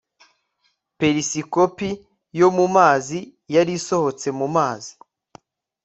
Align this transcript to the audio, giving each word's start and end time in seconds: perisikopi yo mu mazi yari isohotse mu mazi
perisikopi 0.97 1.89
yo 2.39 2.47
mu 2.57 2.65
mazi 2.75 3.19
yari 3.55 3.71
isohotse 3.79 4.27
mu 4.39 4.47
mazi 4.55 4.91